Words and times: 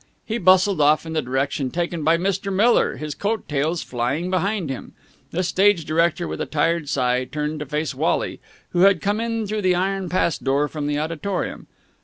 He 0.25 0.39
bustled 0.39 0.81
off 0.81 1.05
in 1.05 1.13
the 1.13 1.21
direction 1.21 1.69
taken 1.69 2.03
by 2.03 2.17
Mr. 2.17 2.51
Miller, 2.51 2.95
his 2.97 3.13
coat 3.13 3.47
tails 3.47 3.83
flying 3.83 4.31
behind 4.31 4.67
him. 4.71 4.93
The 5.29 5.43
stage 5.43 5.85
director, 5.85 6.27
with 6.27 6.41
a 6.41 6.47
tired 6.47 6.89
sigh, 6.89 7.25
turned 7.25 7.59
to 7.59 7.67
face 7.67 7.93
Wally, 7.93 8.39
who 8.71 8.79
had 8.79 8.99
come 8.99 9.19
in 9.21 9.45
through 9.45 9.61
the 9.61 9.75
iron 9.75 10.09
pass 10.09 10.39
door 10.39 10.67
from 10.67 10.87
the 10.87 10.97
auditorium. 10.97 11.67